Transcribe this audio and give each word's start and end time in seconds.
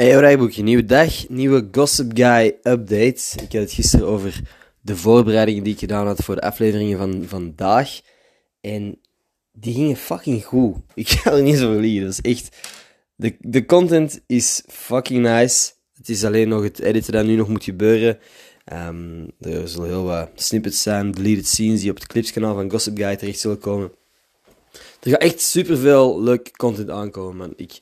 Hey 0.00 0.10
Rijboekje, 0.10 0.62
nieuwe 0.62 0.84
dag, 0.84 1.28
nieuwe 1.28 1.68
Gossip 1.72 2.10
Guy 2.14 2.58
update. 2.62 3.22
Ik 3.42 3.52
had 3.52 3.52
het 3.52 3.72
gisteren 3.72 4.06
over 4.06 4.40
de 4.80 4.96
voorbereidingen 4.96 5.62
die 5.62 5.72
ik 5.72 5.78
gedaan 5.78 6.06
had 6.06 6.24
voor 6.24 6.34
de 6.34 6.40
afleveringen 6.40 6.98
van 6.98 7.24
vandaag. 7.26 8.00
En 8.60 8.98
die 9.52 9.74
gingen 9.74 9.96
fucking 9.96 10.44
goed. 10.44 10.76
Ik 10.94 11.08
ga 11.18 11.32
er 11.32 11.42
niet 11.42 11.56
zo 11.56 11.68
over 11.68 11.80
liegen. 11.80 12.04
Dat 12.04 12.18
is 12.22 12.30
echt... 12.30 12.56
De, 13.16 13.36
de 13.40 13.64
content 13.64 14.20
is 14.26 14.62
fucking 14.68 15.22
nice. 15.22 15.70
Het 15.96 16.08
is 16.08 16.24
alleen 16.24 16.48
nog 16.48 16.62
het 16.62 16.78
editen 16.78 17.12
dat 17.12 17.24
nu 17.24 17.36
nog 17.36 17.48
moet 17.48 17.64
gebeuren. 17.64 18.18
Ehm, 18.64 19.26
er 19.40 19.68
zullen 19.68 19.88
heel 19.88 20.04
wat 20.04 20.30
snippets 20.34 20.82
zijn, 20.82 21.10
deleted 21.10 21.46
scenes 21.46 21.80
die 21.80 21.90
op 21.90 21.96
het 21.96 22.06
clipskanaal 22.06 22.54
van 22.54 22.70
Gossip 22.70 22.96
Guy 22.96 23.16
terecht 23.16 23.40
zullen 23.40 23.58
komen. 23.58 23.92
Er 25.02 25.10
gaat 25.10 25.22
echt 25.22 25.40
superveel 25.40 26.22
leuke 26.22 26.50
content 26.50 26.90
aankomen, 26.90 27.36
man. 27.36 27.52
Ik... 27.56 27.78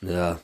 Ja, 0.00 0.40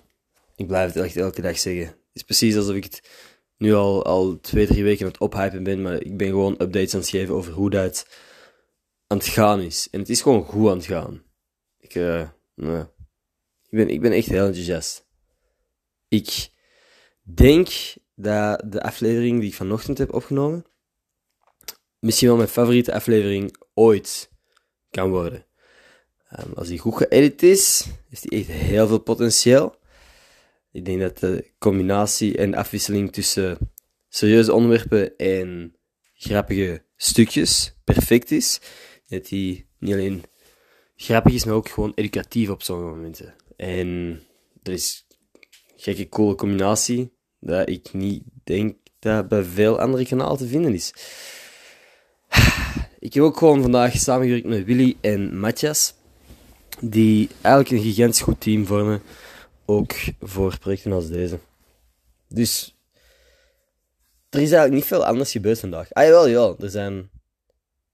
ik 0.56 0.66
blijf 0.66 0.92
het 0.92 1.04
echt 1.04 1.16
elke 1.16 1.40
dag 1.40 1.58
zeggen. 1.58 1.86
Het 1.86 1.96
is 2.12 2.22
precies 2.22 2.56
alsof 2.56 2.74
ik 2.74 2.84
het 2.84 3.08
nu 3.56 3.74
al, 3.74 4.04
al 4.04 4.40
twee, 4.40 4.66
drie 4.66 4.84
weken 4.84 5.06
aan 5.06 5.12
het 5.12 5.20
ophypen 5.20 5.62
ben, 5.62 5.82
maar 5.82 6.02
ik 6.02 6.16
ben 6.16 6.28
gewoon 6.28 6.52
updates 6.52 6.94
aan 6.94 7.00
het 7.00 7.08
geven 7.08 7.34
over 7.34 7.52
hoe 7.52 7.70
dat 7.70 8.06
aan 9.06 9.18
het 9.18 9.26
gaan 9.26 9.60
is. 9.60 9.88
En 9.90 10.00
het 10.00 10.08
is 10.08 10.22
gewoon 10.22 10.44
goed 10.44 10.70
aan 10.70 10.76
het 10.76 10.86
gaan. 10.86 11.22
Ik, 11.78 11.94
uh, 11.94 12.28
nee. 12.54 12.80
ik, 13.68 13.70
ben, 13.70 13.88
ik 13.88 14.00
ben 14.00 14.12
echt 14.12 14.28
heel 14.28 14.46
enthousiast. 14.46 15.06
Ik 16.08 16.50
denk 17.22 17.68
dat 18.14 18.62
de 18.66 18.82
aflevering 18.82 19.40
die 19.40 19.48
ik 19.48 19.54
vanochtend 19.54 19.98
heb 19.98 20.14
opgenomen, 20.14 20.64
misschien 21.98 22.28
wel 22.28 22.36
mijn 22.36 22.48
favoriete 22.48 22.94
aflevering 22.94 23.56
ooit 23.74 24.30
kan 24.90 25.10
worden. 25.10 25.46
Um, 26.38 26.52
als 26.54 26.68
die 26.68 26.78
goed 26.78 26.96
geëdit 26.96 27.42
is, 27.42 27.86
heeft 28.08 28.22
die 28.22 28.38
echt 28.38 28.48
heel 28.48 28.86
veel 28.86 28.98
potentieel. 28.98 29.76
Ik 30.72 30.84
denk 30.84 31.00
dat 31.00 31.18
de 31.18 31.50
combinatie 31.58 32.36
en 32.36 32.54
afwisseling 32.54 33.12
tussen 33.12 33.58
serieuze 34.08 34.52
onderwerpen 34.52 35.16
en 35.16 35.76
grappige 36.14 36.84
stukjes 36.96 37.74
perfect 37.84 38.30
is. 38.30 38.60
Dat 39.08 39.26
die 39.26 39.66
niet 39.78 39.92
alleen 39.92 40.22
grappig 40.96 41.32
is, 41.32 41.44
maar 41.44 41.54
ook 41.54 41.68
gewoon 41.68 41.92
educatief 41.94 42.48
op 42.48 42.62
sommige 42.62 42.94
momenten. 42.94 43.34
En 43.56 44.20
dat 44.62 44.74
is 44.74 45.06
een 45.36 45.48
gekke, 45.76 46.08
coole 46.08 46.34
combinatie 46.34 47.12
dat 47.40 47.68
ik 47.68 47.92
niet 47.92 48.22
denk 48.44 48.76
dat 48.98 49.28
bij 49.28 49.42
veel 49.42 49.80
andere 49.80 50.06
kanalen 50.06 50.36
te 50.36 50.46
vinden 50.46 50.74
is. 50.74 50.94
Ik 52.98 53.14
heb 53.14 53.22
ook 53.22 53.36
gewoon 53.36 53.62
vandaag 53.62 53.96
samengewerkt 53.96 54.46
met 54.46 54.64
Willy 54.64 54.96
en 55.00 55.38
Matthias, 55.38 55.94
die 56.90 57.28
eigenlijk 57.40 57.70
een 57.70 57.92
gigantisch 57.92 58.20
goed 58.20 58.40
team 58.40 58.66
vormen, 58.66 59.02
ook 59.64 59.92
voor 60.20 60.58
projecten 60.58 60.92
als 60.92 61.08
deze. 61.08 61.38
Dus 62.28 62.76
er 64.28 64.40
is 64.40 64.50
eigenlijk 64.50 64.72
niet 64.72 64.84
veel 64.84 65.06
anders 65.06 65.30
gebeurd 65.30 65.60
vandaag. 65.60 65.92
Ah 65.92 66.04
jawel, 66.04 66.26
ja, 66.26 66.54
er 66.58 66.70
zijn 66.70 67.10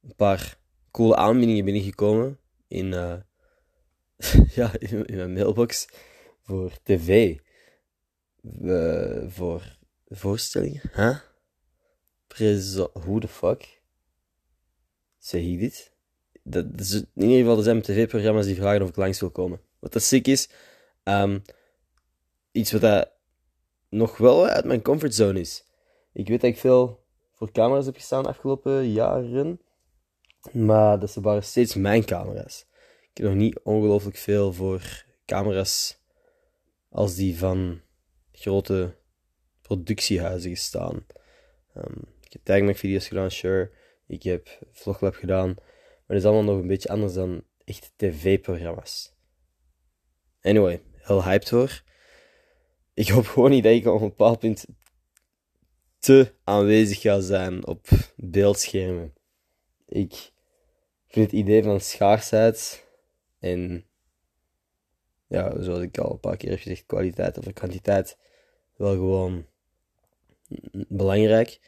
een 0.02 0.14
paar 0.16 0.58
coole 0.90 1.16
aanbiedingen 1.16 1.64
binnengekomen 1.64 2.38
in, 2.68 2.86
uh, 2.86 3.14
ja, 4.58 4.72
in, 4.78 5.04
mijn 5.06 5.32
mailbox 5.32 5.86
voor 6.42 6.72
tv. 6.82 7.36
Voor 9.28 9.78
voorstellingen. 10.08 10.80
Huh? 10.94 11.18
Prezo 12.26 12.90
Hoe 12.92 13.20
de 13.20 13.28
fuck? 13.28 13.82
Zeg 15.18 15.42
ik 15.42 15.58
dit? 15.58 15.92
Dat, 16.42 16.64
is, 16.76 16.92
in 16.94 17.06
ieder 17.14 17.38
geval, 17.38 17.56
er 17.56 17.62
zijn 17.62 17.82
tv-programma's 17.82 18.46
die 18.46 18.54
vragen 18.54 18.82
of 18.82 18.88
ik 18.88 18.96
langs 18.96 19.20
wil 19.20 19.30
komen. 19.30 19.60
Wat 19.78 19.92
dat 19.92 20.02
sick 20.02 20.26
is. 20.26 20.48
Um, 21.04 21.42
iets 22.52 22.72
wat 22.72 22.80
dat 22.80 23.10
nog 23.88 24.16
wel 24.16 24.46
uit 24.46 24.64
mijn 24.64 24.82
comfortzone 24.82 25.40
is. 25.40 25.64
Ik 26.12 26.28
weet 26.28 26.40
dat 26.40 26.50
ik 26.50 26.58
veel 26.58 27.04
voor 27.32 27.52
camera's 27.52 27.86
heb 27.86 27.94
gestaan 27.94 28.22
de 28.22 28.28
afgelopen 28.28 28.90
jaren. 28.90 29.60
Maar 30.52 30.98
dat 30.98 31.14
waren 31.14 31.42
steeds 31.42 31.74
mijn 31.74 32.04
camera's. 32.04 32.66
Ik 33.10 33.16
heb 33.16 33.26
nog 33.26 33.34
niet 33.34 33.60
ongelooflijk 33.62 34.16
veel 34.16 34.52
voor 34.52 35.04
camera's 35.26 35.98
als 36.88 37.14
die 37.14 37.38
van 37.38 37.80
grote 38.32 38.94
productiehuizen 39.62 40.50
gestaan. 40.50 41.06
Um, 41.76 42.04
ik 42.24 42.32
heb 42.32 42.44
Tagmac 42.44 42.76
video's 42.76 43.08
gedaan, 43.08 43.30
sure. 43.30 43.70
Ik 44.06 44.22
heb 44.22 44.48
Vloglab 44.72 45.14
gedaan. 45.14 45.54
Dat 46.10 46.18
is 46.18 46.24
allemaal 46.24 46.54
nog 46.54 46.62
een 46.62 46.66
beetje 46.66 46.88
anders 46.88 47.12
dan 47.12 47.44
echt 47.64 47.92
tv-programma's. 47.96 49.12
Anyway, 50.42 50.82
heel 50.94 51.24
hyped 51.24 51.50
hoor. 51.50 51.82
Ik 52.94 53.08
hoop 53.08 53.26
gewoon 53.26 53.50
niet 53.50 53.62
dat 53.62 53.72
ik 53.72 53.86
op 53.86 54.00
een 54.00 54.08
bepaald 54.08 54.38
punt 54.38 54.66
te 55.98 56.34
aanwezig 56.44 57.00
ga 57.00 57.20
zijn 57.20 57.66
op 57.66 57.88
beeldschermen. 58.16 59.14
Ik 59.86 60.32
vind 61.08 61.30
het 61.30 61.40
idee 61.40 61.62
van 61.62 61.80
schaarsheid 61.80 62.86
en 63.38 63.84
ja, 65.26 65.62
zoals 65.62 65.80
ik 65.80 65.98
al 65.98 66.12
een 66.12 66.20
paar 66.20 66.36
keer 66.36 66.50
heb 66.50 66.58
gezegd, 66.58 66.86
kwaliteit 66.86 67.38
of 67.38 67.52
kwantiteit 67.52 68.18
wel 68.76 68.92
gewoon 68.92 69.46
belangrijk. 70.88 71.60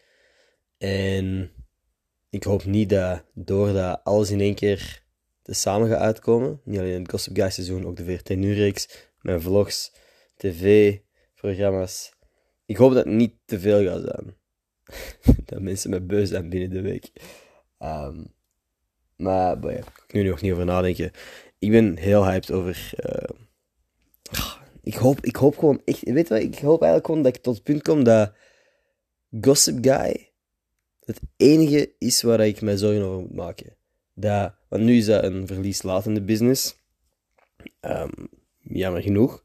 En 0.79 1.53
ik 2.33 2.43
hoop 2.43 2.65
niet 2.65 2.89
dat 2.89 3.25
doordat 3.35 4.01
alles 4.05 4.31
in 4.31 4.41
één 4.41 4.55
keer 4.55 5.03
samen 5.43 5.89
gaat 5.89 6.01
uitkomen, 6.01 6.61
niet 6.65 6.79
alleen 6.79 7.01
het 7.03 7.11
Gossip 7.11 7.37
Guy 7.37 7.51
seizoen, 7.51 7.87
ook 7.87 7.97
de 7.97 8.05
VRT 8.05 8.37
Nu-reeks, 8.37 9.11
mijn 9.21 9.41
vlogs, 9.41 9.93
tv-programma's. 10.37 12.13
Ik 12.67 12.77
hoop 12.77 12.93
dat 12.93 13.05
het 13.05 13.15
niet 13.15 13.35
te 13.45 13.61
veel 13.61 13.85
gaat 13.85 14.03
zijn. 14.03 14.37
dat 15.45 15.61
mensen 15.61 15.91
me 15.91 16.01
beu 16.01 16.27
zijn 16.27 16.49
binnen 16.49 16.71
de 16.71 16.81
week. 16.81 17.13
Um, 17.79 18.35
maar, 19.17 19.59
kan 19.61 19.83
nu 20.07 20.23
nog 20.23 20.41
niet 20.41 20.53
over 20.53 20.65
nadenken. 20.65 21.13
Ik 21.59 21.71
ben 21.71 21.97
heel 21.97 22.25
hyped 22.25 22.51
over. 22.51 22.93
Uh, 23.07 23.39
ik, 24.83 24.95
hoop, 24.95 25.21
ik 25.21 25.37
hoop 25.37 25.59
gewoon 25.59 25.83
echt. 25.85 26.03
Weet 26.03 26.29
je 26.29 26.35
wat? 26.35 26.43
Ik 26.43 26.59
hoop 26.59 26.81
eigenlijk 26.81 27.07
gewoon 27.07 27.23
dat 27.23 27.37
ik 27.37 27.43
tot 27.43 27.55
het 27.55 27.65
punt 27.65 27.83
kom 27.83 28.05
dat 28.05 28.33
Gossip 29.41 29.85
Guy 29.85 30.32
het 31.05 31.21
enige 31.37 31.95
is 31.99 32.23
waar 32.23 32.41
ik 32.41 32.61
mij 32.61 32.77
zorgen 32.77 33.03
over 33.03 33.21
moet 33.21 33.35
maken. 33.35 33.77
Dat, 34.15 34.55
want 34.69 34.83
nu 34.83 34.97
is 34.97 35.07
dat 35.07 35.25
een 35.25 35.47
verlieslatende 35.47 36.23
business. 36.23 36.81
Um, 37.81 38.29
jammer 38.59 39.03
genoeg. 39.03 39.45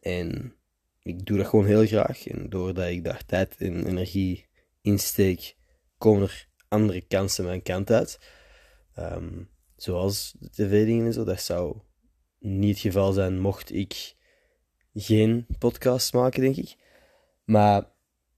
En 0.00 0.54
ik 1.02 1.26
doe 1.26 1.36
dat 1.36 1.46
gewoon 1.46 1.66
heel 1.66 1.86
graag. 1.86 2.26
En 2.26 2.48
doordat 2.48 2.88
ik 2.88 3.04
daar 3.04 3.24
tijd 3.26 3.56
en 3.56 3.86
energie 3.86 4.46
insteek, 4.80 5.56
komen 5.98 6.22
er 6.22 6.48
andere 6.68 7.00
kansen 7.00 7.44
mijn 7.44 7.62
kant 7.62 7.90
uit. 7.90 8.18
Um, 8.98 9.50
zoals 9.76 10.36
de 10.40 10.50
tv-dingen 10.50 11.06
en 11.06 11.12
zo. 11.12 11.24
Dat 11.24 11.40
zou 11.40 11.80
niet 12.38 12.70
het 12.70 12.78
geval 12.78 13.12
zijn 13.12 13.40
mocht 13.40 13.72
ik 13.74 14.14
geen 14.94 15.46
podcast 15.58 16.12
maken, 16.12 16.40
denk 16.40 16.56
ik. 16.56 16.76
Maar 17.44 17.92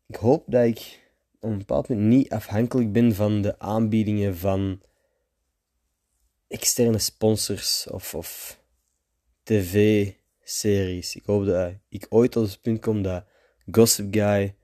ik 0.06 0.16
hoop 0.16 0.44
dat 0.46 0.64
ik 0.64 1.01
op 1.42 1.50
een 1.50 1.58
bepaald 1.58 1.88
moment 1.88 2.08
niet 2.08 2.30
afhankelijk 2.30 2.92
ben 2.92 3.14
van 3.14 3.42
de 3.42 3.58
aanbiedingen 3.58 4.36
van 4.36 4.82
externe 6.48 6.98
sponsors 6.98 7.86
of, 7.86 8.14
of 8.14 8.60
tv-series. 9.42 11.16
Ik 11.16 11.24
hoop 11.24 11.44
dat 11.44 11.74
ik 11.88 12.06
ooit 12.08 12.32
tot 12.32 12.50
het 12.50 12.60
punt 12.60 12.80
kom 12.80 13.02
dat 13.02 13.24
Gossip 13.70 14.14
Guy 14.14 14.56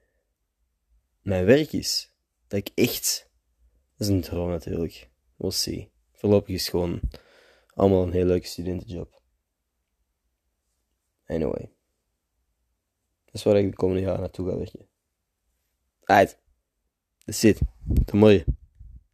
mijn 1.20 1.44
werk 1.44 1.72
is. 1.72 2.12
Dat 2.46 2.58
ik 2.58 2.70
echt... 2.74 3.30
Dat 3.96 4.08
is 4.08 4.14
een 4.14 4.20
droom 4.20 4.48
natuurlijk. 4.48 5.10
We'll 5.36 5.50
see. 5.50 5.90
Voorlopig 6.12 6.54
is 6.54 6.68
gewoon 6.68 7.00
allemaal 7.74 8.02
een 8.02 8.12
heel 8.12 8.26
leuke 8.26 8.46
studentenjob. 8.46 9.22
Anyway. 11.26 11.70
Dat 13.24 13.34
is 13.34 13.42
waar 13.42 13.56
ik 13.56 13.70
de 13.70 13.76
komende 13.76 14.02
jaren 14.02 14.20
naartoe 14.20 14.48
ga 14.48 14.56
werken. 14.56 14.88
Uit. 16.04 16.38
сеть. 17.30 17.58
Это 17.90 18.16
мои 18.16 18.42